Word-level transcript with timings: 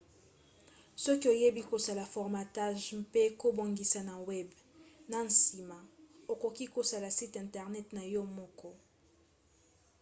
soki 1.03 1.25
oyebi 1.33 1.61
kosala 1.69 2.03
formatage 2.13 2.85
mpe 3.01 3.21
kobongisa 3.41 3.99
na 4.09 4.15
web 4.27 4.49
na 5.11 5.19
nsima 5.27 5.77
okoki 6.31 6.65
kosala 6.75 7.09
site 7.17 7.35
internet 7.45 7.87
na 7.97 8.03
yo 8.13 8.23
moko 8.37 8.69